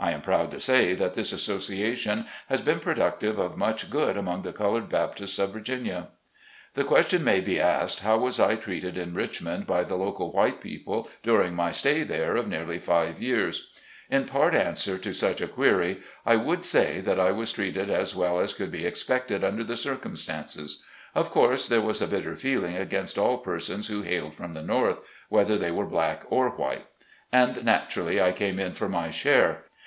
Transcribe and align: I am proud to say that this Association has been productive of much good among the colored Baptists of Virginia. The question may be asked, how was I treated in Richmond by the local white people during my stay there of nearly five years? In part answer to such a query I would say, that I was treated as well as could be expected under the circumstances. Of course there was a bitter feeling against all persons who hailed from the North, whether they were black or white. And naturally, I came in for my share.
I 0.00 0.12
am 0.12 0.20
proud 0.22 0.52
to 0.52 0.60
say 0.60 0.94
that 0.94 1.14
this 1.14 1.32
Association 1.32 2.26
has 2.48 2.60
been 2.60 2.78
productive 2.78 3.36
of 3.36 3.56
much 3.58 3.90
good 3.90 4.16
among 4.16 4.42
the 4.42 4.52
colored 4.52 4.88
Baptists 4.88 5.40
of 5.40 5.52
Virginia. 5.52 6.06
The 6.74 6.84
question 6.84 7.24
may 7.24 7.40
be 7.40 7.58
asked, 7.58 7.98
how 8.00 8.16
was 8.18 8.38
I 8.38 8.54
treated 8.54 8.96
in 8.96 9.12
Richmond 9.14 9.66
by 9.66 9.82
the 9.82 9.96
local 9.96 10.30
white 10.32 10.60
people 10.60 11.10
during 11.24 11.52
my 11.52 11.72
stay 11.72 12.04
there 12.04 12.36
of 12.36 12.46
nearly 12.46 12.78
five 12.78 13.20
years? 13.20 13.70
In 14.08 14.24
part 14.24 14.54
answer 14.54 14.98
to 14.98 15.12
such 15.12 15.40
a 15.40 15.48
query 15.48 15.98
I 16.24 16.36
would 16.36 16.62
say, 16.62 17.00
that 17.00 17.18
I 17.18 17.32
was 17.32 17.52
treated 17.52 17.90
as 17.90 18.14
well 18.14 18.38
as 18.38 18.54
could 18.54 18.70
be 18.70 18.86
expected 18.86 19.42
under 19.42 19.64
the 19.64 19.76
circumstances. 19.76 20.80
Of 21.16 21.32
course 21.32 21.66
there 21.68 21.82
was 21.82 22.00
a 22.00 22.06
bitter 22.06 22.36
feeling 22.36 22.76
against 22.76 23.18
all 23.18 23.38
persons 23.38 23.88
who 23.88 24.02
hailed 24.02 24.34
from 24.34 24.54
the 24.54 24.62
North, 24.62 24.98
whether 25.28 25.58
they 25.58 25.72
were 25.72 25.86
black 25.86 26.22
or 26.30 26.50
white. 26.50 26.86
And 27.32 27.64
naturally, 27.64 28.22
I 28.22 28.30
came 28.30 28.60
in 28.60 28.74
for 28.74 28.88
my 28.88 29.10
share. 29.10 29.64